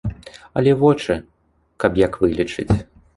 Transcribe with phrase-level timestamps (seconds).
[0.61, 1.17] Але вочы
[1.83, 2.69] каб як вылечыць.